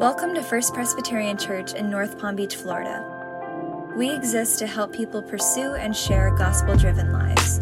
Welcome 0.00 0.34
to 0.36 0.42
First 0.42 0.72
Presbyterian 0.72 1.36
Church 1.36 1.74
in 1.74 1.90
North 1.90 2.18
Palm 2.18 2.34
Beach, 2.34 2.56
Florida. 2.56 3.04
We 3.94 4.08
exist 4.10 4.58
to 4.60 4.66
help 4.66 4.94
people 4.94 5.20
pursue 5.20 5.74
and 5.74 5.94
share 5.94 6.34
gospel 6.36 6.74
driven 6.74 7.12
lives. 7.12 7.60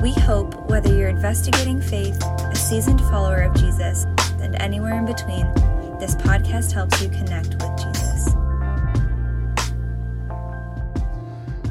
We 0.00 0.12
hope 0.12 0.70
whether 0.70 0.94
you're 0.94 1.08
investigating 1.08 1.80
faith, 1.80 2.22
a 2.22 2.54
seasoned 2.54 3.00
follower 3.00 3.42
of 3.42 3.56
Jesus, 3.56 4.04
and 4.40 4.54
anywhere 4.62 4.96
in 4.96 5.04
between, 5.04 5.52
this 5.98 6.14
podcast 6.14 6.70
helps 6.70 7.02
you 7.02 7.08
connect 7.08 7.54
with 7.54 7.76
Jesus. 7.76 8.28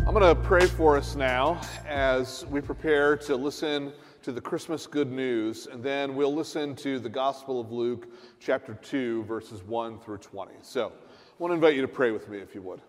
I'm 0.06 0.14
going 0.14 0.36
to 0.36 0.36
pray 0.36 0.66
for 0.66 0.98
us 0.98 1.16
now 1.16 1.62
as 1.88 2.46
we 2.48 2.60
prepare 2.60 3.16
to 3.16 3.38
listen 3.38 3.94
to 4.24 4.32
the 4.32 4.42
Christmas 4.42 4.86
good 4.86 5.12
news, 5.12 5.66
and 5.66 5.82
then 5.82 6.16
we'll 6.16 6.34
listen 6.34 6.76
to 6.76 7.00
the 7.00 7.10
Gospel 7.10 7.60
of 7.60 7.72
Luke, 7.72 8.08
chapter 8.40 8.76
2, 8.76 9.24
verses 9.24 9.64
1 9.64 9.98
through 10.00 10.20
20. 10.20 10.52
So 10.62 10.90
I 10.90 11.34
want 11.40 11.50
to 11.50 11.56
invite 11.56 11.76
you 11.76 11.82
to 11.82 11.88
pray 11.88 12.12
with 12.12 12.30
me 12.30 12.38
if 12.38 12.54
you 12.54 12.62
would. 12.62 12.82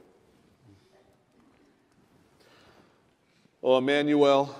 Oh, 3.63 3.79
Emmanuel, 3.79 4.55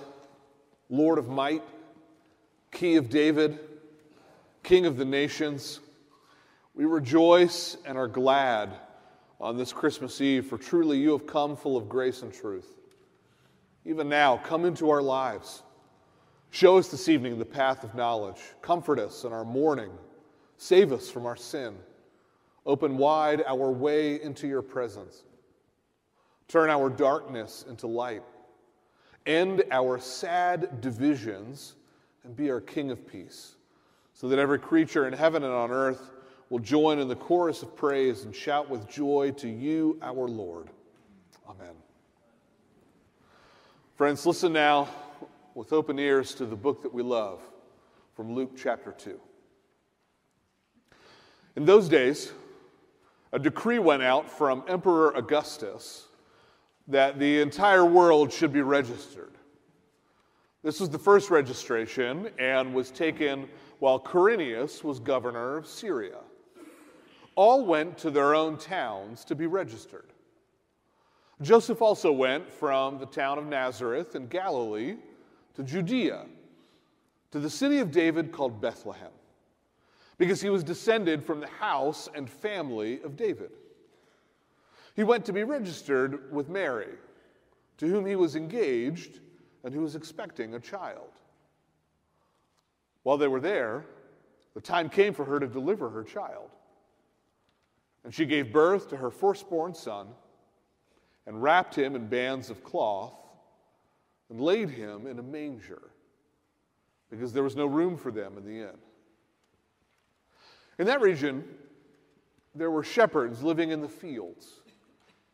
Lord 0.89 1.19
of 1.19 1.29
might, 1.29 1.61
Key 2.71 2.95
of 2.95 3.07
David, 3.07 3.59
King 4.63 4.87
of 4.87 4.97
the 4.97 5.05
nations, 5.05 5.79
we 6.73 6.85
rejoice 6.85 7.77
and 7.85 7.99
are 7.99 8.07
glad 8.07 8.71
on 9.39 9.57
this 9.57 9.71
Christmas 9.71 10.19
Eve, 10.21 10.47
for 10.47 10.57
truly 10.57 10.97
you 10.97 11.11
have 11.11 11.27
come 11.27 11.55
full 11.55 11.77
of 11.77 11.87
grace 11.87 12.23
and 12.23 12.33
truth. 12.33 12.79
Even 13.85 14.09
now, 14.09 14.37
come 14.37 14.65
into 14.65 14.89
our 14.89 15.03
lives. 15.03 15.61
Show 16.53 16.77
us 16.77 16.89
this 16.89 17.09
evening 17.09 17.39
the 17.39 17.45
path 17.45 17.83
of 17.83 17.95
knowledge. 17.95 18.37
Comfort 18.61 18.99
us 18.99 19.23
in 19.23 19.33
our 19.33 19.43
mourning. 19.43 19.89
Save 20.57 20.93
us 20.93 21.09
from 21.09 21.25
our 21.25 21.35
sin. 21.35 21.75
Open 22.67 22.95
wide 22.95 23.43
our 23.47 23.71
way 23.71 24.21
into 24.21 24.47
your 24.47 24.61
presence. 24.61 25.23
Turn 26.47 26.69
our 26.69 26.91
darkness 26.91 27.65
into 27.67 27.87
light. 27.87 28.21
End 29.25 29.63
our 29.71 29.97
sad 29.97 30.79
divisions 30.79 31.73
and 32.23 32.35
be 32.35 32.51
our 32.51 32.61
King 32.61 32.91
of 32.91 33.07
peace, 33.07 33.55
so 34.13 34.27
that 34.27 34.37
every 34.37 34.59
creature 34.59 35.07
in 35.07 35.13
heaven 35.13 35.43
and 35.43 35.51
on 35.51 35.71
earth 35.71 36.11
will 36.51 36.59
join 36.59 36.99
in 36.99 37.07
the 37.07 37.15
chorus 37.15 37.63
of 37.63 37.75
praise 37.75 38.25
and 38.25 38.35
shout 38.35 38.69
with 38.69 38.87
joy 38.87 39.31
to 39.37 39.49
you, 39.49 39.97
our 40.03 40.27
Lord. 40.27 40.69
Amen. 41.49 41.73
Friends, 43.95 44.23
listen 44.27 44.53
now 44.53 44.87
with 45.55 45.71
open 45.71 45.99
ears 45.99 46.33
to 46.35 46.45
the 46.45 46.55
book 46.55 46.81
that 46.81 46.93
we 46.93 47.03
love 47.03 47.39
from 48.15 48.33
Luke 48.33 48.51
chapter 48.57 48.91
2. 48.91 49.19
In 51.55 51.65
those 51.65 51.87
days, 51.87 52.31
a 53.31 53.39
decree 53.39 53.79
went 53.79 54.01
out 54.01 54.29
from 54.29 54.63
Emperor 54.67 55.11
Augustus 55.11 56.07
that 56.87 57.19
the 57.19 57.41
entire 57.41 57.85
world 57.85 58.33
should 58.33 58.51
be 58.51 58.61
registered. 58.61 59.31
This 60.63 60.79
was 60.79 60.89
the 60.89 60.99
first 60.99 61.29
registration 61.29 62.29
and 62.39 62.73
was 62.73 62.89
taken 62.89 63.47
while 63.79 63.99
Quirinius 63.99 64.83
was 64.83 64.99
governor 64.99 65.57
of 65.57 65.67
Syria. 65.67 66.19
All 67.35 67.65
went 67.65 67.97
to 67.99 68.11
their 68.11 68.33
own 68.33 68.57
towns 68.57 69.25
to 69.25 69.35
be 69.35 69.45
registered. 69.45 70.05
Joseph 71.41 71.81
also 71.81 72.11
went 72.11 72.49
from 72.51 72.97
the 72.97 73.05
town 73.05 73.37
of 73.37 73.45
Nazareth 73.45 74.15
in 74.15 74.27
Galilee 74.27 74.97
to 75.55 75.63
Judea, 75.63 76.25
to 77.31 77.39
the 77.39 77.49
city 77.49 77.79
of 77.79 77.91
David 77.91 78.31
called 78.31 78.61
Bethlehem, 78.61 79.11
because 80.17 80.41
he 80.41 80.49
was 80.49 80.63
descended 80.63 81.23
from 81.23 81.39
the 81.39 81.47
house 81.47 82.09
and 82.13 82.29
family 82.29 83.01
of 83.01 83.15
David. 83.15 83.51
He 84.95 85.03
went 85.03 85.25
to 85.25 85.33
be 85.33 85.43
registered 85.43 86.31
with 86.31 86.49
Mary, 86.49 86.89
to 87.77 87.87
whom 87.87 88.05
he 88.05 88.15
was 88.15 88.35
engaged 88.35 89.19
and 89.63 89.73
who 89.73 89.81
was 89.81 89.95
expecting 89.95 90.53
a 90.53 90.59
child. 90.59 91.09
While 93.03 93.17
they 93.17 93.27
were 93.27 93.39
there, 93.39 93.85
the 94.53 94.61
time 94.61 94.89
came 94.89 95.13
for 95.13 95.25
her 95.25 95.39
to 95.39 95.47
deliver 95.47 95.89
her 95.89 96.03
child. 96.03 96.49
And 98.03 98.13
she 98.13 98.25
gave 98.25 98.51
birth 98.51 98.89
to 98.89 98.97
her 98.97 99.09
firstborn 99.09 99.73
son 99.73 100.07
and 101.25 101.41
wrapped 101.41 101.75
him 101.75 101.95
in 101.95 102.07
bands 102.07 102.49
of 102.49 102.63
cloth 102.63 103.13
and 104.29 104.39
laid 104.39 104.69
him 104.69 105.07
in 105.07 105.19
a 105.19 105.23
manger 105.23 105.81
because 107.09 107.33
there 107.33 107.43
was 107.43 107.55
no 107.55 107.65
room 107.65 107.95
for 107.95 108.11
them 108.11 108.37
in 108.37 108.45
the 108.45 108.61
inn. 108.61 108.77
In 110.79 110.87
that 110.87 111.01
region, 111.01 111.43
there 112.55 112.71
were 112.71 112.83
shepherds 112.83 113.43
living 113.43 113.69
in 113.69 113.81
the 113.81 113.87
fields, 113.87 114.61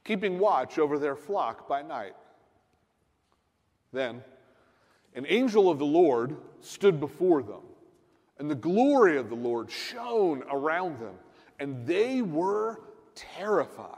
keeping 0.03 0.39
watch 0.39 0.77
over 0.79 0.99
their 0.99 1.15
flock 1.15 1.67
by 1.67 1.81
night. 1.81 2.15
Then, 3.93 4.23
an 5.15 5.25
angel 5.27 5.69
of 5.69 5.79
the 5.79 5.85
Lord 5.85 6.37
stood 6.61 6.99
before 6.99 7.41
them, 7.41 7.61
and 8.37 8.49
the 8.49 8.55
glory 8.55 9.17
of 9.17 9.29
the 9.29 9.35
Lord 9.35 9.71
shone 9.71 10.43
around 10.51 10.99
them, 10.99 11.15
and 11.59 11.85
they 11.85 12.21
were 12.21 12.81
terrified. 13.15 13.97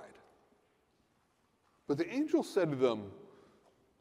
But 1.87 1.97
the 1.97 2.11
angel 2.13 2.43
said 2.43 2.69
to 2.71 2.77
them, 2.77 3.11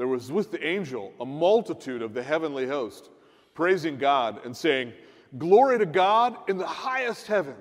there 0.00 0.08
was 0.08 0.32
with 0.32 0.50
the 0.50 0.66
angel 0.66 1.12
a 1.20 1.26
multitude 1.26 2.00
of 2.00 2.14
the 2.14 2.22
heavenly 2.22 2.66
host, 2.66 3.10
praising 3.52 3.98
God 3.98 4.40
and 4.46 4.56
saying, 4.56 4.94
Glory 5.36 5.78
to 5.78 5.84
God 5.84 6.38
in 6.48 6.56
the 6.56 6.66
highest 6.66 7.26
heaven, 7.26 7.54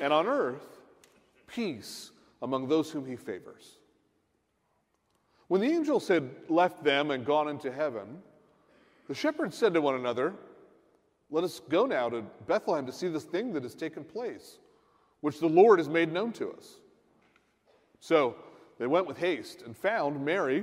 and 0.00 0.12
on 0.12 0.28
earth, 0.28 0.78
peace 1.48 2.12
among 2.40 2.68
those 2.68 2.88
whom 2.92 3.04
he 3.04 3.16
favors. 3.16 3.78
When 5.48 5.60
the 5.60 5.66
angels 5.66 6.06
had 6.06 6.30
left 6.48 6.84
them 6.84 7.10
and 7.10 7.26
gone 7.26 7.48
into 7.48 7.72
heaven, 7.72 8.22
the 9.08 9.14
shepherds 9.16 9.58
said 9.58 9.74
to 9.74 9.80
one 9.80 9.96
another, 9.96 10.34
Let 11.32 11.42
us 11.42 11.60
go 11.68 11.84
now 11.84 12.08
to 12.10 12.22
Bethlehem 12.46 12.86
to 12.86 12.92
see 12.92 13.08
this 13.08 13.24
thing 13.24 13.52
that 13.54 13.64
has 13.64 13.74
taken 13.74 14.04
place, 14.04 14.58
which 15.20 15.40
the 15.40 15.48
Lord 15.48 15.80
has 15.80 15.88
made 15.88 16.12
known 16.12 16.32
to 16.34 16.52
us. 16.52 16.76
So 17.98 18.36
they 18.78 18.86
went 18.86 19.08
with 19.08 19.18
haste 19.18 19.62
and 19.62 19.76
found 19.76 20.24
Mary 20.24 20.62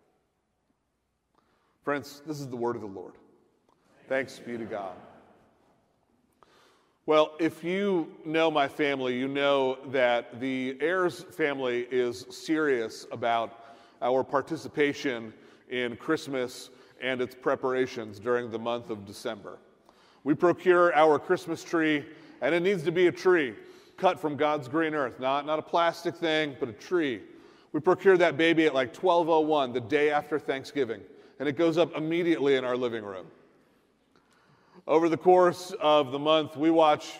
Friends, 1.83 2.21
this 2.27 2.39
is 2.39 2.47
the 2.47 2.55
word 2.55 2.75
of 2.75 2.83
the 2.83 2.87
Lord. 2.87 3.13
Thanks 4.07 4.37
be 4.37 4.55
to 4.55 4.65
God. 4.65 4.93
Well, 7.07 7.33
if 7.39 7.63
you 7.63 8.13
know 8.23 8.51
my 8.51 8.67
family, 8.67 9.17
you 9.17 9.27
know 9.27 9.79
that 9.87 10.39
the 10.39 10.77
Ayers 10.79 11.23
family 11.23 11.87
is 11.89 12.27
serious 12.29 13.07
about 13.11 13.65
our 13.99 14.23
participation 14.23 15.33
in 15.71 15.95
Christmas 15.95 16.69
and 17.01 17.19
its 17.19 17.33
preparations 17.33 18.19
during 18.19 18.51
the 18.51 18.59
month 18.59 18.91
of 18.91 19.07
December. 19.07 19.57
We 20.23 20.35
procure 20.35 20.93
our 20.93 21.17
Christmas 21.17 21.63
tree, 21.63 22.05
and 22.41 22.53
it 22.53 22.59
needs 22.59 22.83
to 22.83 22.91
be 22.91 23.07
a 23.07 23.11
tree 23.11 23.55
cut 23.97 24.19
from 24.19 24.35
God's 24.35 24.67
green 24.67 24.93
earth, 24.93 25.19
not, 25.19 25.47
not 25.47 25.57
a 25.57 25.63
plastic 25.63 26.15
thing, 26.15 26.55
but 26.59 26.69
a 26.69 26.73
tree. 26.73 27.21
We 27.71 27.79
procure 27.79 28.17
that 28.17 28.37
baby 28.37 28.67
at 28.67 28.75
like 28.75 28.95
1201, 28.95 29.73
the 29.73 29.81
day 29.81 30.11
after 30.11 30.37
Thanksgiving 30.37 31.01
and 31.41 31.49
it 31.49 31.57
goes 31.57 31.79
up 31.79 31.97
immediately 31.97 32.55
in 32.55 32.63
our 32.63 32.77
living 32.77 33.03
room. 33.03 33.25
Over 34.87 35.09
the 35.09 35.17
course 35.17 35.73
of 35.81 36.11
the 36.11 36.19
month, 36.19 36.55
we 36.55 36.69
watch 36.69 37.13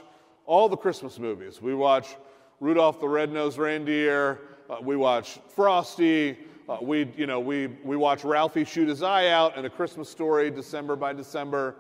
all 0.45 0.69
the 0.69 0.77
Christmas 0.77 1.17
movies. 1.17 1.59
We 1.59 1.73
watch 1.73 2.17
Rudolph 2.59 2.99
the 2.99 3.09
Red-Nosed 3.09 3.57
Reindeer. 3.57 4.41
Uh, 4.69 4.77
we 4.79 4.95
watch 4.95 5.39
Frosty. 5.47 6.37
Uh, 6.69 6.77
we, 6.83 7.11
you 7.17 7.25
know, 7.25 7.39
we, 7.39 7.65
we 7.83 7.97
watch 7.97 8.23
Ralphie 8.23 8.63
shoot 8.63 8.87
his 8.87 9.01
eye 9.01 9.29
out 9.29 9.57
in 9.57 9.65
A 9.65 9.69
Christmas 9.71 10.07
Story, 10.07 10.51
December 10.51 10.95
by 10.95 11.13
December. 11.13 11.73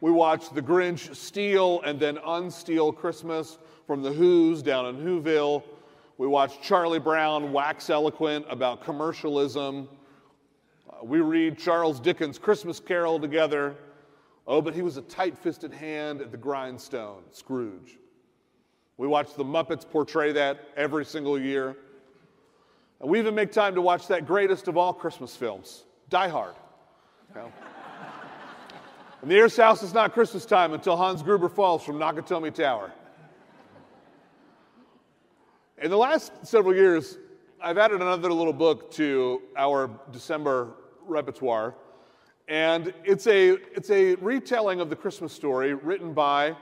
We 0.00 0.10
watch 0.10 0.54
The 0.54 0.62
Grinch 0.62 1.14
steal 1.14 1.82
and 1.82 2.00
then 2.00 2.18
unsteal 2.24 2.92
Christmas 2.92 3.58
from 3.86 4.00
the 4.00 4.10
Who's 4.10 4.62
down 4.62 4.86
in 4.86 5.04
Whoville. 5.04 5.62
We 6.16 6.28
watch 6.28 6.62
Charlie 6.62 6.98
Brown 6.98 7.52
wax 7.52 7.90
eloquent 7.90 8.46
about 8.48 8.82
commercialism. 8.82 9.86
We 11.04 11.20
read 11.20 11.58
Charles 11.58 12.00
Dickens' 12.00 12.38
Christmas 12.38 12.80
Carol 12.80 13.20
together. 13.20 13.76
Oh, 14.46 14.62
but 14.62 14.74
he 14.74 14.80
was 14.80 14.96
a 14.96 15.02
tight 15.02 15.36
fisted 15.36 15.70
hand 15.70 16.22
at 16.22 16.30
the 16.30 16.38
grindstone, 16.38 17.24
Scrooge. 17.30 17.98
We 18.96 19.06
watch 19.06 19.34
the 19.34 19.44
Muppets 19.44 19.88
portray 19.88 20.32
that 20.32 20.60
every 20.78 21.04
single 21.04 21.38
year. 21.38 21.76
And 23.00 23.10
we 23.10 23.18
even 23.18 23.34
make 23.34 23.52
time 23.52 23.74
to 23.74 23.82
watch 23.82 24.08
that 24.08 24.26
greatest 24.26 24.66
of 24.66 24.78
all 24.78 24.94
Christmas 24.94 25.36
films, 25.36 25.84
Die 26.08 26.28
Hard. 26.28 26.54
You 27.34 27.42
know? 27.42 27.52
and 29.20 29.30
the 29.30 29.34
Ayers 29.34 29.58
house 29.58 29.82
is 29.82 29.92
not 29.92 30.14
Christmas 30.14 30.46
time 30.46 30.72
until 30.72 30.96
Hans 30.96 31.22
Gruber 31.22 31.50
falls 31.50 31.84
from 31.84 31.98
Nakatomi 31.98 32.54
Tower. 32.54 32.90
In 35.82 35.90
the 35.90 35.98
last 35.98 36.32
several 36.44 36.74
years, 36.74 37.18
I've 37.62 37.76
added 37.76 38.00
another 38.00 38.32
little 38.32 38.54
book 38.54 38.90
to 38.92 39.42
our 39.54 39.90
December 40.10 40.76
repertoire. 41.06 41.74
And 42.48 42.92
it's 43.04 43.26
a, 43.26 43.52
it's 43.74 43.90
a 43.90 44.16
retelling 44.16 44.80
of 44.80 44.90
the 44.90 44.96
Christmas 44.96 45.32
story 45.32 45.74
written 45.74 46.12
by 46.12 46.56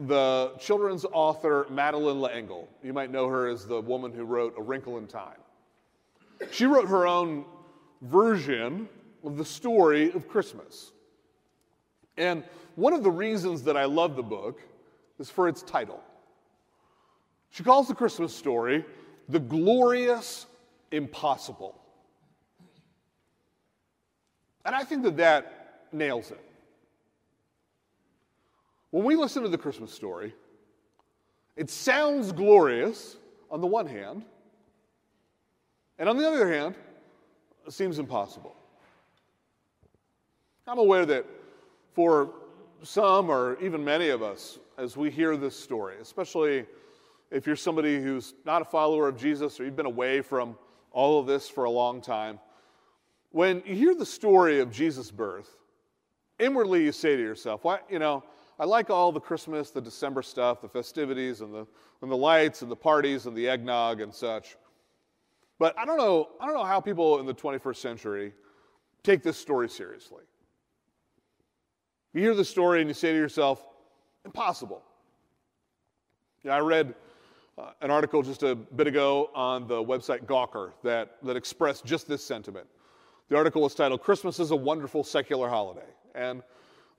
the 0.00 0.52
children's 0.60 1.04
author 1.12 1.66
Madeleine 1.70 2.20
L'Engle. 2.20 2.68
You 2.82 2.92
might 2.92 3.10
know 3.10 3.28
her 3.28 3.48
as 3.48 3.66
the 3.66 3.80
woman 3.80 4.12
who 4.12 4.24
wrote 4.24 4.54
A 4.56 4.62
Wrinkle 4.62 4.98
in 4.98 5.06
Time. 5.06 5.38
She 6.50 6.66
wrote 6.66 6.88
her 6.88 7.06
own 7.06 7.44
version 8.02 8.88
of 9.24 9.36
the 9.36 9.44
story 9.44 10.12
of 10.12 10.28
Christmas. 10.28 10.92
And 12.16 12.44
one 12.76 12.92
of 12.92 13.02
the 13.02 13.10
reasons 13.10 13.62
that 13.64 13.76
I 13.76 13.84
love 13.84 14.16
the 14.16 14.22
book 14.22 14.60
is 15.18 15.30
for 15.30 15.48
its 15.48 15.62
title. 15.62 16.00
She 17.50 17.62
calls 17.62 17.88
the 17.88 17.94
Christmas 17.94 18.34
story 18.34 18.84
The 19.28 19.40
Glorious 19.40 20.46
Impossible. 20.92 21.74
And 24.68 24.76
I 24.76 24.84
think 24.84 25.02
that 25.04 25.16
that 25.16 25.86
nails 25.92 26.30
it. 26.30 26.44
When 28.90 29.02
we 29.02 29.16
listen 29.16 29.42
to 29.42 29.48
the 29.48 29.56
Christmas 29.56 29.90
story, 29.90 30.34
it 31.56 31.70
sounds 31.70 32.32
glorious 32.32 33.16
on 33.50 33.62
the 33.62 33.66
one 33.66 33.86
hand, 33.86 34.26
and 35.98 36.06
on 36.06 36.18
the 36.18 36.28
other 36.28 36.52
hand, 36.52 36.74
it 37.66 37.72
seems 37.72 37.98
impossible. 37.98 38.54
I'm 40.66 40.78
aware 40.78 41.06
that 41.06 41.24
for 41.94 42.34
some 42.82 43.30
or 43.30 43.58
even 43.62 43.82
many 43.82 44.10
of 44.10 44.22
us, 44.22 44.58
as 44.76 44.98
we 44.98 45.10
hear 45.10 45.38
this 45.38 45.58
story, 45.58 45.94
especially 45.98 46.66
if 47.30 47.46
you're 47.46 47.56
somebody 47.56 48.02
who's 48.02 48.34
not 48.44 48.60
a 48.60 48.66
follower 48.66 49.08
of 49.08 49.16
Jesus 49.16 49.58
or 49.58 49.64
you've 49.64 49.76
been 49.76 49.86
away 49.86 50.20
from 50.20 50.58
all 50.92 51.18
of 51.18 51.26
this 51.26 51.48
for 51.48 51.64
a 51.64 51.70
long 51.70 52.02
time, 52.02 52.38
when 53.30 53.62
you 53.66 53.74
hear 53.74 53.94
the 53.94 54.06
story 54.06 54.60
of 54.60 54.70
Jesus' 54.70 55.10
birth, 55.10 55.56
inwardly 56.38 56.84
you 56.84 56.92
say 56.92 57.16
to 57.16 57.22
yourself, 57.22 57.64
"What? 57.64 57.86
You 57.90 57.98
know, 57.98 58.24
I 58.58 58.64
like 58.64 58.90
all 58.90 59.12
the 59.12 59.20
Christmas, 59.20 59.70
the 59.70 59.80
December 59.80 60.22
stuff, 60.22 60.60
the 60.60 60.68
festivities, 60.68 61.40
and 61.40 61.52
the 61.52 61.66
and 62.00 62.10
the 62.10 62.16
lights, 62.16 62.62
and 62.62 62.70
the 62.70 62.76
parties, 62.76 63.26
and 63.26 63.36
the 63.36 63.48
eggnog 63.48 64.00
and 64.00 64.14
such. 64.14 64.56
But 65.58 65.76
I 65.78 65.84
don't 65.84 65.98
know. 65.98 66.30
I 66.40 66.46
don't 66.46 66.54
know 66.54 66.64
how 66.64 66.80
people 66.80 67.20
in 67.20 67.26
the 67.26 67.34
21st 67.34 67.76
century 67.76 68.32
take 69.02 69.22
this 69.22 69.36
story 69.36 69.68
seriously. 69.68 70.24
You 72.14 72.22
hear 72.22 72.34
the 72.34 72.44
story 72.44 72.80
and 72.80 72.88
you 72.88 72.94
say 72.94 73.12
to 73.12 73.18
yourself, 73.18 73.66
"Impossible." 74.24 74.82
Yeah, 76.44 76.54
I 76.54 76.60
read 76.60 76.94
uh, 77.58 77.72
an 77.80 77.90
article 77.90 78.22
just 78.22 78.44
a 78.44 78.54
bit 78.54 78.86
ago 78.86 79.30
on 79.34 79.66
the 79.66 79.82
website 79.82 80.24
Gawker 80.24 80.72
that, 80.84 81.16
that 81.24 81.36
expressed 81.36 81.84
just 81.84 82.06
this 82.06 82.24
sentiment. 82.24 82.66
The 83.28 83.36
article 83.36 83.60
was 83.60 83.74
titled 83.74 84.00
Christmas 84.00 84.40
is 84.40 84.52
a 84.52 84.56
Wonderful 84.56 85.04
Secular 85.04 85.50
Holiday. 85.50 85.88
And 86.14 86.42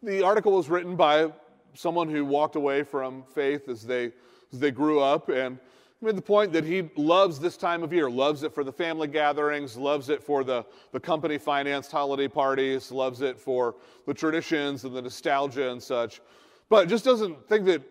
the 0.04 0.24
article 0.24 0.52
was 0.52 0.70
written 0.70 0.96
by 0.96 1.32
someone 1.74 2.08
who 2.08 2.24
walked 2.24 2.56
away 2.56 2.84
from 2.84 3.24
faith 3.24 3.68
as 3.68 3.84
they, 3.84 4.12
as 4.54 4.60
they 4.60 4.70
grew 4.70 5.00
up 5.00 5.30
and 5.30 5.58
made 6.02 6.16
the 6.16 6.22
point 6.22 6.54
that 6.54 6.64
he 6.64 6.88
loves 6.96 7.40
this 7.40 7.58
time 7.58 7.82
of 7.82 7.92
year, 7.92 8.12
loves 8.12 8.44
it 8.44 8.54
for 8.54 8.64
the 8.64 8.72
family 8.72 9.08
gatherings, 9.08 9.76
loves 9.76 10.10
it 10.10 10.24
for 10.24 10.44
the, 10.44 10.64
the 10.92 11.00
company 11.00 11.40
financed 11.40 11.92
holiday 11.92 12.28
parties, 12.28 12.92
loves 12.92 13.22
it 13.22 13.40
for 13.40 13.76
the 14.06 14.14
traditions 14.14 14.84
and 14.84 14.96
the 14.96 15.02
nostalgia 15.02 15.72
and 15.72 15.82
such, 15.82 16.22
but 16.70 16.88
just 16.88 17.04
doesn't 17.04 17.48
think 17.50 17.66
that 17.66 17.82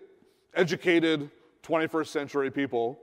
educated 0.55 1.29
21st 1.65 2.07
century 2.07 2.51
people 2.53 3.01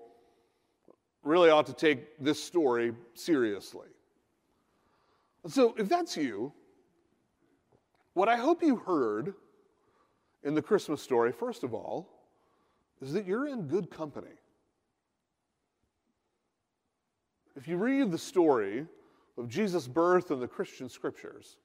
really 1.23 1.49
ought 1.49 1.65
to 1.65 1.73
take 1.73 2.17
this 2.19 2.41
story 2.41 2.93
seriously. 3.13 3.87
So, 5.47 5.75
if 5.77 5.87
that's 5.87 6.17
you, 6.17 6.53
what 8.13 8.29
I 8.29 8.35
hope 8.35 8.63
you 8.63 8.77
heard 8.77 9.35
in 10.43 10.55
the 10.55 10.61
Christmas 10.61 11.01
story, 11.01 11.31
first 11.31 11.63
of 11.63 11.73
all, 11.73 12.09
is 13.01 13.13
that 13.13 13.27
you're 13.27 13.47
in 13.47 13.67
good 13.67 13.91
company. 13.91 14.31
If 17.55 17.67
you 17.67 17.77
read 17.77 18.11
the 18.11 18.17
story 18.17 18.85
of 19.37 19.47
Jesus' 19.47 19.87
birth 19.87 20.31
in 20.31 20.39
the 20.39 20.47
Christian 20.47 20.89
scriptures, 20.89 21.57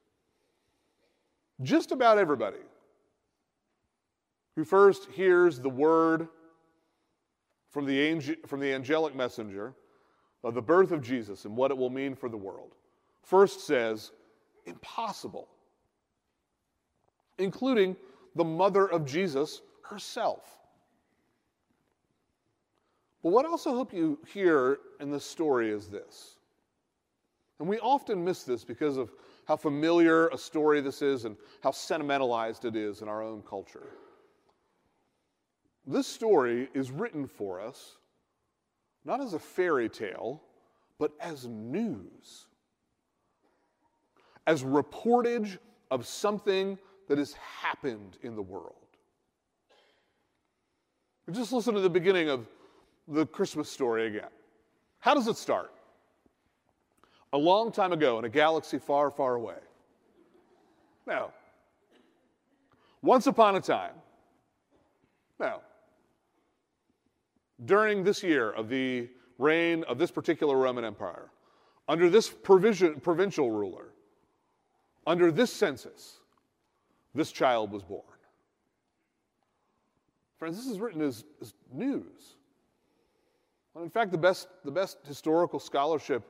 just 1.61 1.91
about 1.91 2.17
everybody 2.17 2.57
who 4.55 4.63
first 4.63 5.09
hears 5.11 5.59
the 5.59 5.69
word 5.69 6.27
from 7.69 7.85
the, 7.85 7.99
angel, 7.99 8.35
from 8.45 8.59
the 8.59 8.73
angelic 8.73 9.15
messenger 9.15 9.73
of 10.43 10.53
the 10.53 10.61
birth 10.61 10.91
of 10.91 11.01
Jesus 11.01 11.45
and 11.45 11.55
what 11.55 11.71
it 11.71 11.77
will 11.77 11.89
mean 11.89 12.15
for 12.15 12.29
the 12.29 12.37
world. 12.37 12.75
First 13.21 13.65
says, 13.65 14.11
impossible, 14.65 15.47
including 17.37 17.95
the 18.35 18.43
mother 18.43 18.87
of 18.87 19.05
Jesus 19.05 19.61
herself. 19.83 20.57
But 23.23 23.31
what 23.31 23.45
I 23.45 23.49
also 23.49 23.75
hope 23.75 23.93
you 23.93 24.19
hear 24.27 24.79
in 24.99 25.11
this 25.11 25.25
story 25.25 25.69
is 25.69 25.87
this. 25.87 26.37
And 27.59 27.69
we 27.69 27.77
often 27.79 28.23
miss 28.23 28.43
this 28.43 28.63
because 28.63 28.97
of 28.97 29.11
how 29.45 29.55
familiar 29.55 30.27
a 30.29 30.37
story 30.37 30.81
this 30.81 31.03
is 31.03 31.25
and 31.25 31.37
how 31.61 31.71
sentimentalized 31.71 32.65
it 32.65 32.75
is 32.75 33.01
in 33.01 33.07
our 33.07 33.21
own 33.21 33.43
culture. 33.43 33.87
This 35.85 36.07
story 36.07 36.69
is 36.73 36.89
written 36.89 37.27
for 37.27 37.61
us 37.61 37.97
not 39.03 39.21
as 39.21 39.33
a 39.33 39.39
fairy 39.39 39.89
tale, 39.89 40.41
but 40.99 41.11
as 41.19 41.47
news, 41.47 42.45
as 44.47 44.63
reportage 44.63 45.57
of 45.89 46.05
something 46.05 46.77
that 47.07 47.17
has 47.17 47.33
happened 47.33 48.17
in 48.23 48.35
the 48.35 48.41
world. 48.41 48.75
Just 51.31 51.53
listen 51.53 51.73
to 51.73 51.79
the 51.79 51.89
beginning 51.89 52.29
of 52.29 52.47
the 53.07 53.25
Christmas 53.25 53.69
story 53.69 54.07
again. 54.07 54.29
How 54.99 55.13
does 55.13 55.27
it 55.27 55.37
start? 55.37 55.71
A 57.33 57.37
long 57.37 57.71
time 57.71 57.93
ago 57.93 58.19
in 58.19 58.25
a 58.25 58.29
galaxy 58.29 58.77
far, 58.77 59.09
far 59.09 59.35
away. 59.35 59.59
No. 61.07 61.31
Once 63.01 63.27
upon 63.27 63.55
a 63.55 63.61
time. 63.61 63.93
No 65.39 65.61
during 67.65 68.03
this 68.03 68.23
year 68.23 68.51
of 68.51 68.69
the 68.69 69.09
reign 69.37 69.83
of 69.85 69.97
this 69.97 70.11
particular 70.11 70.57
Roman 70.57 70.83
Empire, 70.83 71.31
under 71.87 72.09
this 72.09 72.29
provision, 72.29 72.99
provincial 72.99 73.51
ruler, 73.51 73.90
under 75.05 75.31
this 75.31 75.51
census, 75.51 76.19
this 77.13 77.31
child 77.31 77.71
was 77.71 77.83
born. 77.83 78.03
Friends, 80.37 80.57
this 80.57 80.67
is 80.67 80.79
written 80.79 81.01
as, 81.01 81.23
as 81.41 81.53
news. 81.71 82.35
in 83.75 83.89
fact, 83.89 84.11
the 84.11 84.17
best, 84.17 84.47
the 84.65 84.71
best 84.71 84.97
historical 85.05 85.59
scholarship 85.59 86.23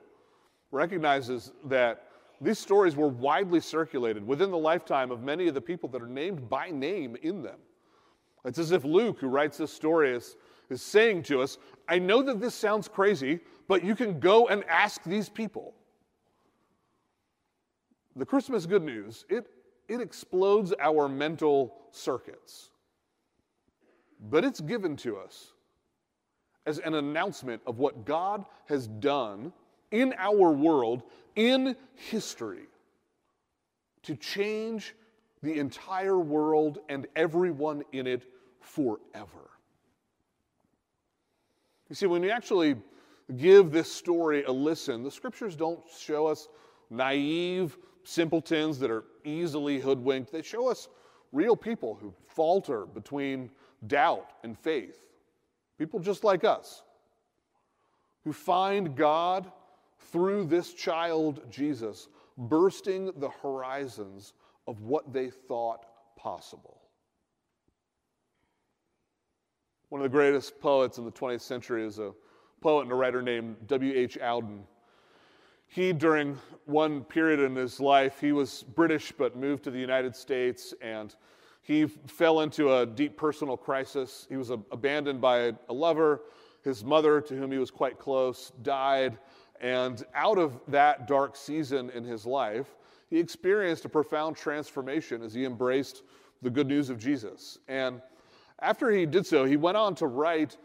recognizes 0.72 1.52
that 1.66 2.08
these 2.42 2.60
stories 2.60 2.96
were 2.96 3.08
widely 3.08 3.60
circulated 3.60 4.26
within 4.26 4.52
the 4.52 4.58
lifetime 4.58 5.12
of 5.12 5.22
many 5.22 5.48
of 5.48 5.54
the 5.54 5.62
people 5.62 5.88
that 5.90 6.02
are 6.02 6.08
named 6.08 6.50
by 6.50 6.70
name 6.70 7.16
in 7.22 7.42
them. 7.42 7.60
It's 8.44 8.58
as 8.58 8.72
if 8.72 8.84
Luke, 8.84 9.20
who 9.20 9.28
writes 9.28 9.58
this 9.58 9.72
story, 9.72 10.16
is 10.16 10.36
is 10.72 10.82
saying 10.82 11.24
to 11.24 11.42
us, 11.42 11.58
I 11.88 12.00
know 12.00 12.24
that 12.24 12.40
this 12.40 12.56
sounds 12.56 12.88
crazy, 12.88 13.42
but 13.68 13.84
you 13.84 13.96
can 13.96 14.20
go 14.20 14.48
and 14.48 14.64
ask 14.66 15.04
these 15.04 15.30
people. 15.30 15.74
The 18.16 18.26
Christmas 18.26 18.66
good 18.66 18.84
news, 18.84 19.26
it, 19.30 19.48
it 19.88 20.02
explodes 20.02 20.74
our 20.80 21.08
mental 21.08 21.74
circuits, 21.92 22.70
but 24.30 24.44
it's 24.44 24.60
given 24.60 24.98
to 24.98 25.18
us 25.18 25.54
as 26.66 26.80
an 26.80 26.94
announcement 26.94 27.62
of 27.66 27.80
what 27.80 28.06
God 28.06 28.46
has 28.68 28.88
done 28.88 29.54
in 29.92 30.14
our 30.18 30.52
world, 30.52 31.04
in 31.36 31.76
history, 31.96 32.68
to 34.04 34.16
change 34.16 34.96
the 35.42 35.58
entire 35.58 36.20
world 36.20 36.80
and 36.90 37.08
everyone 37.16 37.84
in 37.92 38.08
it 38.08 38.26
forever. 38.60 39.50
You 41.90 41.96
see, 41.96 42.06
when 42.06 42.24
you 42.24 42.30
actually 42.30 42.76
give 43.38 43.72
this 43.72 43.92
story 43.92 44.44
a 44.44 44.52
listen, 44.52 45.04
the 45.04 45.12
scriptures 45.12 45.56
don't 45.56 45.82
show 46.00 46.28
us 46.28 46.48
naive 46.90 47.78
simpletons 48.04 48.80
that 48.80 48.92
are 48.92 49.04
easily 49.24 49.80
hoodwinked. 49.80 50.32
They 50.32 50.42
show 50.42 50.70
us 50.70 50.90
real 51.32 51.56
people 51.56 51.98
who 52.00 52.14
falter 52.28 52.86
between 52.86 53.50
doubt 53.88 54.32
and 54.44 54.58
faith. 54.58 55.04
People 55.78 56.00
just 56.00 56.24
like 56.24 56.44
us 56.44 56.84
who 58.24 58.34
find 58.34 58.96
God 58.96 59.52
through 60.12 60.46
this 60.46 60.74
child, 60.74 61.42
Jesus, 61.50 62.08
bursting 62.38 63.12
the 63.18 63.30
horizons 63.30 64.34
of 64.68 64.82
what 64.82 65.12
they 65.12 65.30
thought 65.30 65.86
possible. 66.16 66.82
One 69.90 70.02
of 70.02 70.04
the 70.04 70.10
greatest 70.10 70.60
poets 70.62 70.98
in 70.98 71.06
the 71.06 71.12
20th 71.12 71.42
century 71.42 71.86
is 71.86 72.00
a 72.00 72.14
poet 72.62 72.84
and 72.84 72.92
a 72.92 72.96
writer 72.96 73.22
named 73.22 73.56
W.H. 73.68 74.18
Auden. 74.22 74.62
He, 75.74 75.94
during 75.94 76.38
one 76.66 77.06
period 77.06 77.40
in 77.40 77.56
his 77.56 77.80
life, 77.80 78.20
he 78.20 78.34
was 78.34 78.64
British 78.76 79.14
but 79.14 79.38
moved 79.38 79.64
to 79.64 79.72
the 79.72 79.80
United 79.80 80.18
States 80.18 80.74
and 80.82 81.16
he 81.62 81.86
fell 81.88 82.42
into 82.42 82.76
a 82.76 82.86
deep 82.86 83.16
personal 83.16 83.56
crisis. 83.56 84.28
He 84.28 84.36
was 84.36 84.50
abandoned 84.50 85.22
by 85.22 85.54
a 85.70 85.74
lover. 85.74 86.24
His 86.62 86.84
mother, 86.84 87.22
to 87.22 87.36
whom 87.38 87.54
he 87.54 87.58
was 87.58 87.72
quite 87.72 87.98
close, 87.98 88.52
died. 88.64 89.18
And 89.62 90.04
out 90.14 90.38
of 90.38 90.60
that 90.68 91.08
dark 91.08 91.38
season 91.38 91.90
in 91.92 92.04
his 92.04 92.26
life, 92.26 92.76
he 93.10 93.18
experienced 93.18 93.86
a 93.86 93.90
profound 93.90 94.36
transformation 94.36 95.22
as 95.22 95.34
he 95.34 95.46
embraced 95.46 96.04
the 96.42 96.50
good 96.50 96.68
news 96.68 96.90
of 96.90 97.00
Jesus. 97.00 97.60
And 97.70 98.02
after 98.60 98.92
he 98.92 99.06
did 99.06 99.26
so, 99.26 99.46
he 99.46 99.56
went 99.56 99.78
on 99.78 99.96
to 99.96 100.08
write 100.08 100.58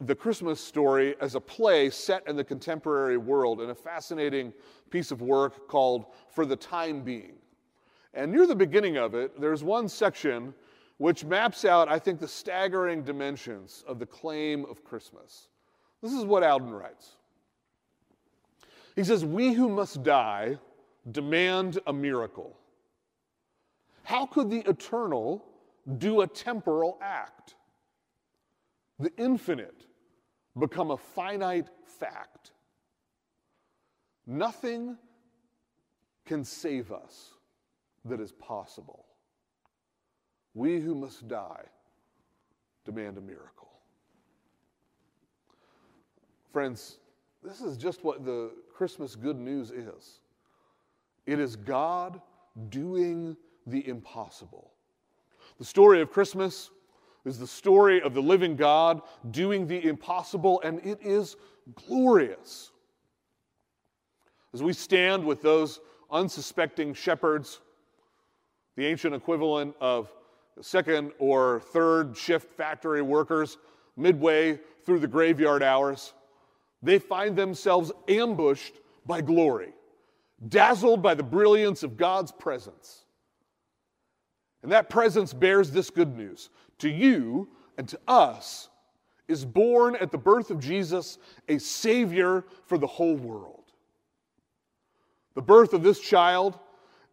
the 0.00 0.14
Christmas 0.14 0.60
story 0.60 1.14
as 1.20 1.34
a 1.34 1.40
play 1.40 1.90
set 1.90 2.26
in 2.26 2.36
the 2.36 2.44
contemporary 2.44 3.16
world 3.16 3.60
in 3.60 3.70
a 3.70 3.74
fascinating 3.74 4.52
piece 4.90 5.10
of 5.10 5.22
work 5.22 5.68
called 5.68 6.06
For 6.30 6.44
the 6.46 6.56
Time 6.56 7.02
Being. 7.02 7.34
And 8.12 8.30
near 8.30 8.46
the 8.46 8.56
beginning 8.56 8.96
of 8.96 9.14
it, 9.14 9.40
there's 9.40 9.64
one 9.64 9.88
section 9.88 10.54
which 10.98 11.24
maps 11.24 11.64
out, 11.64 11.88
I 11.88 11.98
think, 11.98 12.20
the 12.20 12.28
staggering 12.28 13.02
dimensions 13.02 13.84
of 13.86 13.98
the 13.98 14.06
claim 14.06 14.64
of 14.66 14.84
Christmas. 14.84 15.48
This 16.02 16.12
is 16.12 16.24
what 16.24 16.42
Auden 16.42 16.78
writes. 16.78 17.16
He 18.94 19.02
says, 19.02 19.24
We 19.24 19.52
who 19.52 19.68
must 19.68 20.02
die 20.02 20.58
demand 21.10 21.80
a 21.86 21.92
miracle. 21.92 22.56
How 24.04 24.26
could 24.26 24.50
the 24.50 24.60
eternal 24.68 25.44
do 25.98 26.20
a 26.20 26.26
temporal 26.26 26.98
act? 27.02 27.56
The 28.98 29.12
infinite 29.16 29.86
become 30.58 30.90
a 30.90 30.96
finite 30.96 31.68
fact. 31.98 32.52
Nothing 34.26 34.96
can 36.24 36.44
save 36.44 36.92
us 36.92 37.30
that 38.04 38.20
is 38.20 38.32
possible. 38.32 39.04
We 40.54 40.80
who 40.80 40.94
must 40.94 41.26
die 41.28 41.64
demand 42.84 43.18
a 43.18 43.20
miracle. 43.20 43.70
Friends, 46.52 46.98
this 47.42 47.60
is 47.60 47.76
just 47.76 48.04
what 48.04 48.24
the 48.24 48.52
Christmas 48.72 49.16
good 49.16 49.38
news 49.38 49.70
is 49.70 50.20
it 51.26 51.40
is 51.40 51.56
God 51.56 52.20
doing 52.68 53.36
the 53.66 53.86
impossible. 53.88 54.70
The 55.58 55.64
story 55.64 56.00
of 56.00 56.10
Christmas 56.10 56.70
is 57.24 57.38
the 57.38 57.46
story 57.46 58.02
of 58.02 58.14
the 58.14 58.20
living 58.20 58.56
God 58.56 59.00
doing 59.30 59.66
the 59.66 59.82
impossible, 59.86 60.60
and 60.62 60.84
it 60.84 60.98
is 61.02 61.36
glorious. 61.86 62.70
As 64.52 64.62
we 64.62 64.72
stand 64.72 65.24
with 65.24 65.42
those 65.42 65.80
unsuspecting 66.10 66.94
shepherds, 66.94 67.60
the 68.76 68.86
ancient 68.86 69.14
equivalent 69.14 69.74
of 69.80 70.12
second 70.60 71.12
or 71.18 71.60
third 71.72 72.16
shift 72.16 72.52
factory 72.52 73.02
workers, 73.02 73.58
midway 73.96 74.58
through 74.84 74.98
the 74.98 75.08
graveyard 75.08 75.62
hours, 75.62 76.12
they 76.82 76.98
find 76.98 77.36
themselves 77.36 77.90
ambushed 78.08 78.74
by 79.06 79.20
glory, 79.20 79.72
dazzled 80.48 81.02
by 81.02 81.14
the 81.14 81.22
brilliance 81.22 81.82
of 81.82 81.96
God's 81.96 82.32
presence. 82.32 83.04
And 84.62 84.72
that 84.72 84.88
presence 84.88 85.32
bears 85.32 85.70
this 85.70 85.90
good 85.90 86.16
news 86.16 86.50
to 86.78 86.88
you 86.88 87.48
and 87.78 87.88
to 87.88 87.98
us 88.06 88.68
is 89.28 89.44
born 89.44 89.96
at 89.96 90.12
the 90.12 90.18
birth 90.18 90.50
of 90.50 90.60
Jesus 90.60 91.18
a 91.48 91.58
Savior 91.58 92.44
for 92.66 92.78
the 92.78 92.86
whole 92.86 93.16
world. 93.16 93.64
The 95.34 95.42
birth 95.42 95.72
of 95.72 95.82
this 95.82 96.00
child 96.00 96.58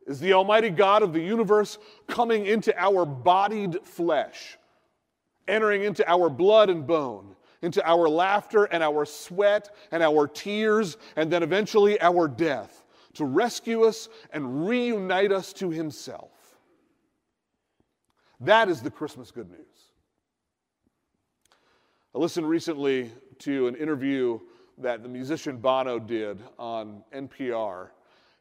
is 0.05 0.19
the 0.19 0.33
Almighty 0.33 0.69
God 0.69 1.03
of 1.03 1.13
the 1.13 1.21
universe 1.21 1.77
coming 2.07 2.45
into 2.45 2.77
our 2.77 3.05
bodied 3.05 3.77
flesh, 3.83 4.57
entering 5.47 5.83
into 5.83 6.07
our 6.09 6.29
blood 6.29 6.69
and 6.69 6.85
bone, 6.85 7.35
into 7.61 7.85
our 7.87 8.09
laughter 8.09 8.65
and 8.65 8.83
our 8.83 9.05
sweat 9.05 9.69
and 9.91 10.03
our 10.03 10.27
tears, 10.27 10.97
and 11.15 11.31
then 11.31 11.43
eventually 11.43 11.99
our 12.01 12.27
death, 12.27 12.83
to 13.13 13.25
rescue 13.25 13.83
us 13.83 14.09
and 14.33 14.67
reunite 14.67 15.31
us 15.31 15.53
to 15.53 15.69
Himself. 15.69 16.31
That 18.41 18.69
is 18.69 18.81
the 18.81 18.89
Christmas 18.89 19.29
good 19.29 19.49
news. 19.51 19.59
I 22.15 22.17
listened 22.17 22.49
recently 22.49 23.11
to 23.39 23.67
an 23.67 23.75
interview 23.75 24.39
that 24.79 25.03
the 25.03 25.09
musician 25.09 25.57
Bono 25.57 25.99
did 25.99 26.39
on 26.57 27.03
NPR 27.13 27.89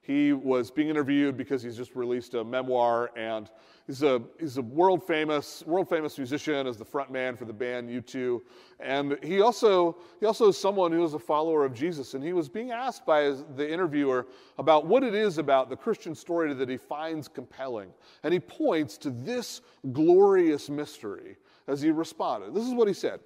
he 0.02 0.32
was 0.32 0.70
being 0.70 0.88
interviewed 0.88 1.36
because 1.36 1.62
he's 1.62 1.76
just 1.76 1.94
released 1.94 2.32
a 2.32 2.42
memoir, 2.42 3.10
and 3.16 3.50
he's 3.86 4.02
a, 4.02 4.22
he's 4.38 4.56
a 4.56 4.62
world 4.62 5.06
famous 5.06 5.62
world 5.66 5.90
famous 5.90 6.16
musician 6.16 6.66
as 6.66 6.78
the 6.78 6.84
front 6.84 7.10
man 7.12 7.36
for 7.36 7.44
the 7.44 7.52
band 7.52 7.90
U2. 7.90 8.40
And 8.80 9.18
he 9.22 9.42
also 9.42 9.98
he 10.18 10.24
also 10.24 10.48
is 10.48 10.56
someone 10.56 10.90
who 10.90 11.04
is 11.04 11.12
a 11.12 11.18
follower 11.18 11.66
of 11.66 11.74
Jesus. 11.74 12.14
And 12.14 12.24
he 12.24 12.32
was 12.32 12.48
being 12.48 12.70
asked 12.70 13.04
by 13.04 13.22
his, 13.22 13.44
the 13.56 13.70
interviewer 13.70 14.26
about 14.56 14.86
what 14.86 15.02
it 15.02 15.14
is 15.14 15.36
about 15.36 15.68
the 15.68 15.76
Christian 15.76 16.14
story 16.14 16.54
that 16.54 16.68
he 16.68 16.78
finds 16.78 17.28
compelling. 17.28 17.90
And 18.22 18.32
he 18.32 18.40
points 18.40 18.96
to 18.98 19.10
this 19.10 19.60
glorious 19.92 20.70
mystery 20.70 21.36
as 21.68 21.82
he 21.82 21.90
responded. 21.90 22.54
This 22.54 22.64
is 22.64 22.72
what 22.72 22.88
he 22.88 22.94
said. 22.94 23.20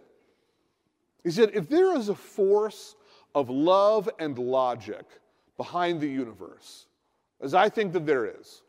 He 1.23 1.31
said, 1.31 1.53
If 1.55 1.69
there 1.69 1.97
is 1.97 2.09
a 2.09 2.17
force 2.17 2.97
of 3.33 3.49
love 3.49 4.11
and 4.19 4.37
logic 4.39 5.07
behind 5.57 6.01
the 6.01 6.09
universe, 6.09 6.87
as 7.41 7.55
I 7.55 7.69
think 7.69 7.93
that 7.93 8.07
there 8.07 8.27
is, 8.27 8.63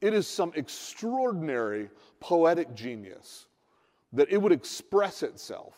it 0.00 0.12
is 0.12 0.26
some 0.26 0.52
extraordinary 0.54 1.90
poetic 2.20 2.74
genius 2.74 3.46
that 4.12 4.30
it 4.30 4.38
would 4.38 4.52
express 4.52 5.22
itself, 5.22 5.74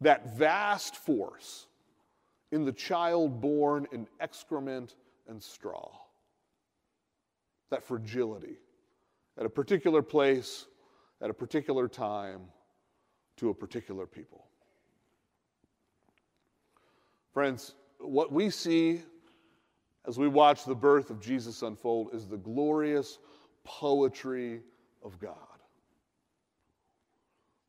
that 0.00 0.36
vast 0.36 0.96
force, 0.96 1.66
in 2.50 2.64
the 2.64 2.72
child 2.72 3.40
born 3.40 3.86
in 3.92 4.06
excrement 4.20 4.94
and 5.28 5.42
straw. 5.42 5.90
That 7.70 7.84
fragility 7.84 8.56
at 9.38 9.44
a 9.44 9.50
particular 9.50 10.02
place, 10.02 10.66
at 11.20 11.30
a 11.30 11.34
particular 11.34 11.88
time, 11.88 12.40
to 13.36 13.50
a 13.50 13.54
particular 13.54 14.06
people. 14.06 14.46
Friends, 17.32 17.74
what 17.98 18.32
we 18.32 18.50
see 18.50 19.02
as 20.06 20.18
we 20.18 20.28
watch 20.28 20.64
the 20.64 20.74
birth 20.74 21.10
of 21.10 21.20
Jesus 21.20 21.62
unfold 21.62 22.10
is 22.12 22.26
the 22.26 22.36
glorious 22.36 23.18
poetry 23.64 24.60
of 25.02 25.18
God. 25.18 25.34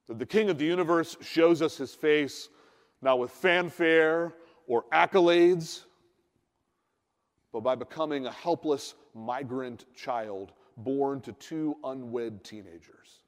That 0.07 0.19
the 0.19 0.25
King 0.25 0.49
of 0.49 0.57
the 0.57 0.65
universe 0.65 1.17
shows 1.21 1.61
us 1.61 1.77
his 1.77 1.93
face 1.93 2.49
not 3.01 3.19
with 3.19 3.31
fanfare 3.31 4.33
or 4.67 4.85
accolades, 4.91 5.83
but 7.51 7.61
by 7.61 7.75
becoming 7.75 8.25
a 8.25 8.31
helpless 8.31 8.95
migrant 9.13 9.85
child 9.95 10.51
born 10.77 11.21
to 11.21 11.33
two 11.33 11.75
unwed 11.83 12.43
teenagers. 12.43 13.23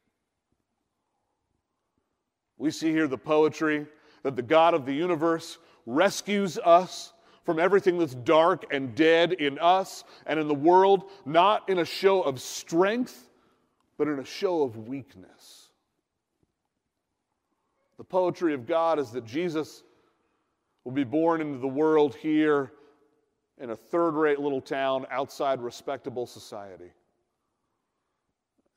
We 2.58 2.72
see 2.72 2.92
here 2.92 3.08
the 3.08 3.18
poetry 3.18 3.88
that 4.24 4.36
the 4.36 4.42
God 4.42 4.74
of 4.74 4.86
the 4.86 4.94
universe 4.94 5.58
rescues 5.86 6.58
us 6.60 7.14
from 7.44 7.60
everything 7.60 7.98
that's 7.98 8.16
dark 8.16 8.66
and 8.72 8.96
dead 8.96 9.34
in 9.34 9.58
us 9.60 10.04
and 10.26 10.40
in 10.40 10.48
the 10.48 10.54
world, 10.54 11.10
not 11.26 11.68
in 11.70 11.80
a 11.80 11.86
show 11.86 12.22
of 12.22 12.40
strength, 12.40 13.30
but 13.98 14.08
in 14.08 14.20
a 14.20 14.26
show 14.26 14.64
of 14.64 14.88
weakness. 14.88 15.70
The 17.98 18.04
poetry 18.04 18.54
of 18.54 18.66
God 18.66 19.00
is 19.00 19.12
that 19.12 19.26
Jesus 19.26 19.84
will 20.84 20.92
be 20.92 21.04
born 21.04 21.42
into 21.42 21.60
the 21.60 21.68
world 21.68 22.16
here 22.16 22.72
in 23.60 23.70
a 23.70 23.76
third 23.76 24.16
rate 24.16 24.40
little 24.40 24.62
town 24.62 25.06
outside 25.12 25.62
respectable 25.62 26.26
society. 26.26 26.92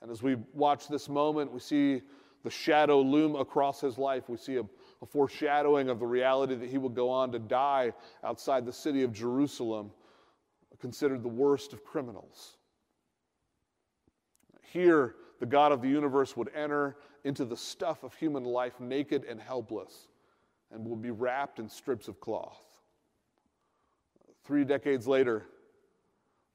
And 0.02 0.10
as 0.10 0.22
we 0.22 0.36
watch 0.52 0.88
this 0.88 1.08
moment, 1.08 1.50
we 1.50 1.60
see 1.60 2.02
the 2.44 2.50
shadow 2.50 3.00
loom 3.00 3.34
across 3.34 3.80
his 3.80 3.98
life. 3.98 4.28
We 4.28 4.36
see 4.36 4.56
a, 4.56 4.64
a, 5.02 5.06
foreshadowing 5.06 5.88
of 5.88 5.98
the 5.98 6.06
reality 6.06 6.54
that 6.54 6.68
he 6.68 6.78
will 6.78 6.90
go 6.90 7.10
on 7.10 7.32
to 7.32 7.38
die 7.38 7.92
outside 8.22 8.66
the 8.66 8.72
city 8.72 9.02
of 9.02 9.12
Jerusalem, 9.12 9.90
considered 10.78 11.22
the 11.22 11.28
worst 11.28 11.72
of 11.72 11.82
criminals. 11.84 12.58
Here, 14.62 15.16
the 15.40 15.46
God 15.46 15.72
of 15.72 15.80
the 15.80 15.88
universe 15.88 16.36
would 16.36 16.50
enter 16.54 16.96
into 17.24 17.44
the 17.44 17.56
stuff 17.56 18.04
of 18.04 18.14
human 18.14 18.44
life 18.44 18.78
naked 18.78 19.24
and 19.24 19.40
helpless 19.40 20.08
and 20.70 20.84
will 20.84 20.96
be 20.96 21.10
wrapped 21.10 21.58
in 21.58 21.68
strips 21.68 22.08
of 22.08 22.20
cloth. 22.20 22.60
Three 24.44 24.64
decades 24.64 25.06
later, 25.06 25.46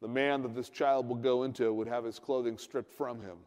the 0.02 0.08
man 0.08 0.44
that 0.44 0.54
this 0.54 0.70
child 0.70 1.08
will 1.08 1.16
go 1.16 1.44
into 1.44 1.74
would 1.74 1.88
have 1.88 2.06
his 2.06 2.20
clothing 2.20 2.58
stripped 2.58 2.94
from 2.94 3.22
him, 3.22 3.38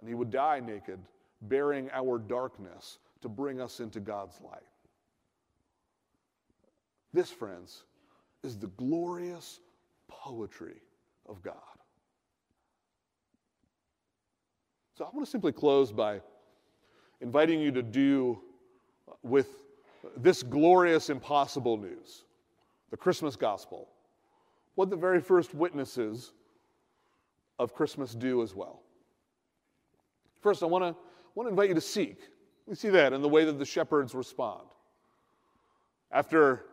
and 0.00 0.08
he 0.08 0.14
would 0.14 0.30
die 0.30 0.60
naked, 0.60 0.98
bearing 1.42 1.90
our 1.92 2.18
darkness 2.18 2.98
to 3.20 3.28
bring 3.28 3.60
us 3.60 3.80
into 3.80 4.00
God's 4.00 4.40
light. 4.40 4.62
This, 7.12 7.30
friends, 7.30 7.84
is 8.42 8.58
the 8.58 8.68
glorious 8.68 9.60
poetry 10.08 10.82
of 11.26 11.42
God. 11.42 11.54
So 14.96 15.04
I 15.04 15.08
want 15.14 15.24
to 15.24 15.30
simply 15.30 15.52
close 15.52 15.92
by 15.92 16.20
inviting 17.20 17.60
you 17.60 17.70
to 17.72 17.82
do 17.82 18.40
with 19.22 19.48
this 20.16 20.42
glorious, 20.42 21.10
impossible 21.10 21.76
news, 21.76 22.24
the 22.90 22.96
Christmas 22.96 23.36
gospel, 23.36 23.88
what 24.74 24.90
the 24.90 24.96
very 24.96 25.20
first 25.20 25.54
witnesses 25.54 26.32
of 27.58 27.74
Christmas 27.74 28.14
do 28.14 28.42
as 28.42 28.54
well. 28.54 28.82
First, 30.40 30.62
I 30.62 30.66
want 30.66 30.84
to, 30.84 30.96
want 31.38 31.46
to 31.46 31.50
invite 31.50 31.68
you 31.68 31.74
to 31.76 31.80
seek. 31.80 32.18
We 32.66 32.74
see 32.74 32.88
that 32.88 33.12
in 33.12 33.22
the 33.22 33.28
way 33.28 33.44
that 33.44 33.60
the 33.60 33.64
shepherds 33.64 34.12
respond. 34.12 34.66
After 36.10 36.64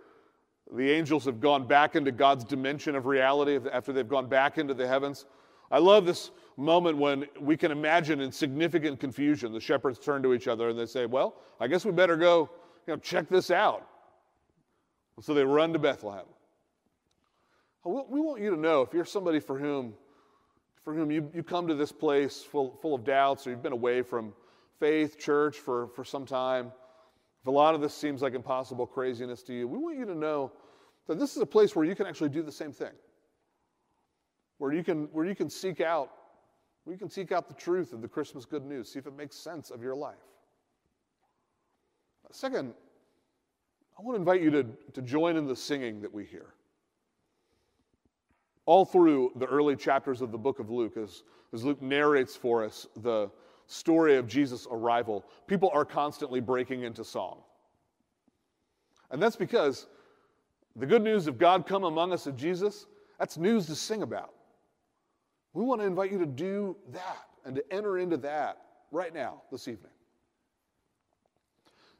the 0.73 0.89
angels 0.89 1.25
have 1.25 1.39
gone 1.39 1.67
back 1.67 1.95
into 1.95 2.11
God's 2.11 2.43
dimension 2.43 2.95
of 2.95 3.05
reality, 3.05 3.59
after 3.71 3.93
they've 3.93 4.09
gone 4.09 4.27
back 4.27 4.57
into 4.57 4.73
the 4.73 4.87
heavens, 4.87 5.25
I 5.69 5.77
love 5.77 6.07
this 6.07 6.31
moment 6.57 6.97
when 6.97 7.27
we 7.39 7.55
can 7.55 7.71
imagine 7.71 8.21
in 8.21 8.31
significant 8.31 8.99
confusion 8.99 9.53
the 9.53 9.59
shepherds 9.59 9.99
turn 9.99 10.23
to 10.23 10.33
each 10.33 10.47
other 10.47 10.69
and 10.69 10.79
they 10.79 10.87
say, 10.87 11.05
Well, 11.05 11.35
I 11.59 11.67
guess 11.67 11.85
we 11.85 11.91
better 11.91 12.17
go 12.17 12.49
you 12.87 12.93
know, 12.93 12.97
check 12.97 13.29
this 13.29 13.51
out. 13.51 13.87
So 15.21 15.35
they 15.35 15.45
run 15.45 15.73
to 15.73 15.79
Bethlehem. 15.79 16.25
We 17.83 18.19
want 18.19 18.41
you 18.41 18.49
to 18.49 18.59
know 18.59 18.81
if 18.81 18.95
you're 18.95 19.05
somebody 19.05 19.39
for 19.39 19.59
whom, 19.59 19.93
for 20.83 20.95
whom 20.95 21.11
you, 21.11 21.29
you 21.35 21.43
come 21.43 21.67
to 21.67 21.75
this 21.75 21.91
place 21.91 22.41
full, 22.41 22.79
full 22.81 22.95
of 22.95 23.03
doubts 23.03 23.45
or 23.45 23.51
you've 23.51 23.61
been 23.61 23.71
away 23.71 24.01
from 24.01 24.33
faith, 24.79 25.19
church 25.19 25.57
for, 25.57 25.87
for 25.89 26.03
some 26.03 26.25
time, 26.25 26.71
if 27.41 27.47
a 27.47 27.51
lot 27.51 27.75
of 27.75 27.81
this 27.81 27.93
seems 27.93 28.21
like 28.21 28.33
impossible 28.33 28.87
craziness 28.87 29.43
to 29.43 29.53
you, 29.53 29.67
we 29.67 29.77
want 29.77 29.97
you 29.97 30.05
to 30.05 30.15
know 30.15 30.51
that 31.07 31.19
this 31.19 31.35
is 31.35 31.41
a 31.41 31.45
place 31.45 31.75
where 31.75 31.85
you 31.85 31.95
can 31.95 32.07
actually 32.07 32.29
do 32.29 32.41
the 32.41 32.51
same 32.51 32.71
thing. 32.71 32.93
Where 34.57 34.73
you 34.73 34.83
can, 34.83 35.05
where 35.11 35.25
you 35.25 35.35
can 35.35 35.49
seek 35.49 35.79
out, 35.81 36.09
where 36.83 36.93
you 36.93 36.99
can 36.99 37.09
seek 37.09 37.31
out 37.31 37.47
the 37.47 37.53
truth 37.53 37.93
of 37.93 38.01
the 38.01 38.07
Christmas 38.07 38.45
good 38.45 38.65
news, 38.65 38.91
see 38.91 38.99
if 38.99 39.05
it 39.05 39.15
makes 39.15 39.35
sense 39.35 39.69
of 39.69 39.83
your 39.83 39.95
life. 39.95 40.15
Second, 42.31 42.73
I 43.97 44.01
want 44.01 44.15
to 44.15 44.19
invite 44.19 44.41
you 44.41 44.49
to, 44.51 44.65
to 44.93 45.01
join 45.01 45.37
in 45.37 45.45
the 45.45 45.55
singing 45.55 46.01
that 46.01 46.13
we 46.13 46.25
hear. 46.25 46.53
All 48.65 48.83
through 48.83 49.33
the 49.35 49.45
early 49.45 49.75
chapters 49.75 50.21
of 50.21 50.31
the 50.31 50.37
book 50.37 50.59
of 50.59 50.69
Luke, 50.71 50.97
as, 50.97 51.23
as 51.53 51.63
Luke 51.63 51.81
narrates 51.81 52.35
for 52.35 52.63
us 52.63 52.87
the 53.03 53.29
story 53.67 54.17
of 54.17 54.27
Jesus' 54.27 54.67
arrival, 54.69 55.25
people 55.47 55.69
are 55.73 55.85
constantly 55.85 56.39
breaking 56.39 56.83
into 56.83 57.03
song. 57.03 57.39
And 59.11 59.21
that's 59.21 59.35
because 59.35 59.87
the 60.75 60.85
good 60.85 61.01
news 61.01 61.27
of 61.27 61.37
God 61.37 61.65
come 61.65 61.83
among 61.83 62.11
us 62.11 62.27
of 62.27 62.35
Jesus, 62.35 62.85
that's 63.19 63.37
news 63.37 63.65
to 63.67 63.75
sing 63.75 64.01
about. 64.01 64.33
We 65.53 65.63
want 65.63 65.81
to 65.81 65.87
invite 65.87 66.11
you 66.11 66.19
to 66.19 66.25
do 66.25 66.75
that 66.91 67.27
and 67.45 67.55
to 67.55 67.73
enter 67.73 67.97
into 67.97 68.17
that 68.17 68.57
right 68.91 69.13
now, 69.13 69.41
this 69.51 69.67
evening. 69.67 69.91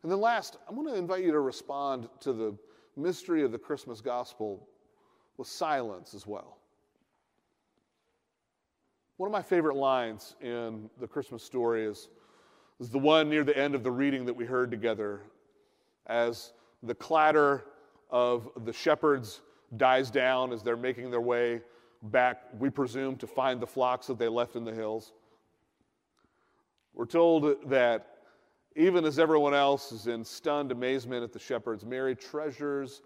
And 0.04 0.12
then 0.12 0.19
last, 0.19 0.58
I'm 0.67 0.75
going 0.75 0.88
to 0.88 0.95
invite 0.95 1.23
you 1.23 1.32
to 1.32 1.39
respond 1.39 2.10
to 2.19 2.34
the 2.34 2.56
mystery 2.95 3.43
of 3.43 3.51
the 3.51 3.58
Christmas 3.58 4.01
gospel 4.01 4.67
with 5.38 5.47
silence 5.47 6.13
as 6.13 6.28
well. 6.28 6.58
One 9.17 9.30
of 9.30 9.32
my 9.32 9.41
favorite 9.41 9.78
lines 9.78 10.36
in 10.41 10.89
the 10.99 11.08
Christmas 11.08 11.41
story 11.41 11.86
is, 11.86 12.10
is 12.82 12.89
the 12.89 12.99
one 12.99 13.30
near 13.30 13.45
the 13.45 13.58
end 13.58 13.73
of 13.73 13.82
the 13.82 13.91
reading 13.91 14.25
that 14.25 14.36
we 14.36 14.43
heard 14.45 14.69
together 14.69 15.21
as 16.08 16.51
the 16.84 16.95
clatter 16.95 17.63
of 18.10 18.49
the 18.65 18.73
shepherds 18.73 19.39
dies 19.78 20.12
down 20.12 20.51
as 20.51 20.63
they're 20.63 20.75
making 20.75 21.12
their 21.12 21.21
way 21.21 21.62
back, 22.04 22.43
we 22.60 22.69
presume, 22.69 23.15
to 23.15 23.25
find 23.25 23.62
the 23.62 23.67
flocks 23.67 24.08
that 24.08 24.19
they 24.19 24.28
left 24.28 24.58
in 24.58 24.65
the 24.65 24.73
hills. 24.73 25.13
We're 26.93 27.06
told 27.06 27.69
that 27.69 28.17
even 28.75 29.06
as 29.06 29.17
everyone 29.17 29.54
else 29.54 29.93
is 29.93 30.08
in 30.08 30.25
stunned 30.25 30.73
amazement 30.73 31.23
at 31.23 31.32
the 31.32 31.39
shepherds, 31.39 31.86
Mary 31.86 32.15
treasures 32.15 33.01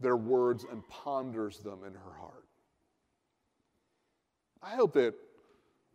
their 0.00 0.16
words 0.16 0.64
and 0.70 0.86
ponders 0.88 1.58
them 1.58 1.80
in 1.86 1.92
her 1.92 2.14
heart. 2.18 2.46
I 4.62 4.74
hope 4.74 4.94
that 4.94 5.14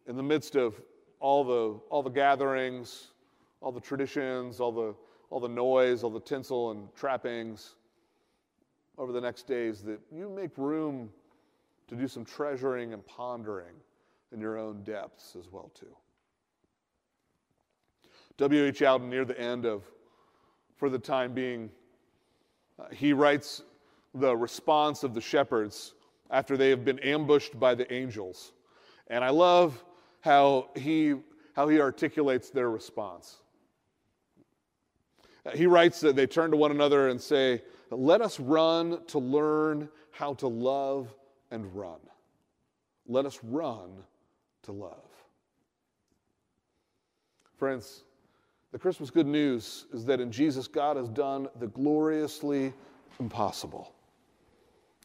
in 0.09 0.17
the 0.17 0.23
midst 0.23 0.55
of 0.55 0.81
all 1.19 1.43
the, 1.43 1.79
all 1.89 2.01
the 2.01 2.09
gatherings, 2.09 3.09
all 3.61 3.71
the 3.71 3.79
traditions, 3.79 4.59
all 4.59 4.71
the, 4.71 4.95
all 5.29 5.39
the 5.39 5.47
noise, 5.47 6.03
all 6.03 6.09
the 6.09 6.19
tinsel 6.19 6.71
and 6.71 6.93
trappings 6.95 7.75
over 8.97 9.11
the 9.11 9.21
next 9.21 9.47
days, 9.47 9.83
that 9.83 9.99
you 10.11 10.27
make 10.27 10.57
room 10.57 11.11
to 11.87 11.95
do 11.95 12.07
some 12.07 12.25
treasuring 12.25 12.91
and 12.91 13.05
pondering 13.05 13.75
in 14.33 14.41
your 14.41 14.57
own 14.57 14.81
depths 14.83 15.35
as 15.39 15.51
well 15.51 15.71
too. 15.79 15.95
W.H. 18.37 18.79
Auden, 18.79 19.09
near 19.09 19.25
the 19.25 19.39
end 19.39 19.65
of 19.65 19.83
For 20.75 20.89
the 20.89 20.99
Time 20.99 21.33
Being, 21.33 21.69
uh, 22.79 22.85
he 22.91 23.13
writes 23.13 23.63
the 24.15 24.35
response 24.35 25.03
of 25.03 25.13
the 25.13 25.21
shepherds 25.21 25.93
after 26.31 26.57
they 26.57 26.69
have 26.69 26.83
been 26.83 26.99
ambushed 26.99 27.59
by 27.59 27.75
the 27.75 27.91
angels. 27.93 28.53
And 29.07 29.23
I 29.23 29.29
love 29.29 29.83
how 30.21 30.69
he, 30.75 31.15
how 31.55 31.67
he 31.67 31.79
articulates 31.79 32.49
their 32.49 32.69
response. 32.69 33.37
Uh, 35.45 35.51
he 35.51 35.65
writes 35.65 35.99
that 36.01 36.15
they 36.15 36.27
turn 36.27 36.51
to 36.51 36.57
one 36.57 36.71
another 36.71 37.09
and 37.09 37.19
say, 37.19 37.61
Let 37.91 38.21
us 38.21 38.39
run 38.39 39.03
to 39.07 39.19
learn 39.19 39.89
how 40.11 40.33
to 40.35 40.47
love 40.47 41.13
and 41.51 41.73
run. 41.75 41.99
Let 43.07 43.25
us 43.25 43.39
run 43.43 43.89
to 44.63 44.71
love. 44.71 45.05
Friends, 47.57 48.03
the 48.71 48.79
Christmas 48.79 49.09
good 49.09 49.27
news 49.27 49.87
is 49.93 50.05
that 50.05 50.21
in 50.21 50.31
Jesus, 50.31 50.67
God 50.67 50.95
has 50.95 51.09
done 51.09 51.47
the 51.59 51.67
gloriously 51.67 52.73
impossible. 53.19 53.93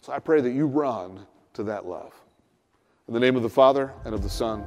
So 0.03 0.13
I 0.13 0.19
pray 0.19 0.41
that 0.43 0.53
you 0.53 0.67
run 0.67 1.27
to 1.55 1.63
that 1.65 1.87
love. 1.87 2.13
In 3.09 3.15
the 3.15 3.21
name 3.21 3.37
of 3.37 3.43
the 3.43 3.51
Father, 3.51 3.93
and 4.05 4.15
of 4.15 4.23
the 4.23 4.29
Son, 4.29 4.65